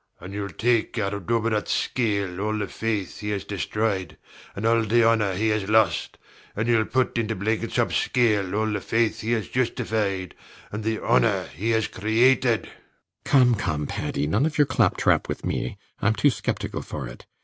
[0.01, 0.25] SIR PATRICK.
[0.25, 4.17] And youll take out of Dubedat's scale all the faith he has destroyed
[4.55, 6.17] and the honor he has lost,
[6.55, 10.33] and youll put into Blenkinsop's scale all the faith he has justified
[10.71, 12.61] and the honor he has created.
[12.63, 12.69] RIDGEON.
[13.25, 14.25] Come come, Paddy!
[14.25, 17.27] none of your claptrap with me: I'm too sceptical for it.